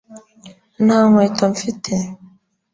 [0.85, 1.93] nta nkweto mfite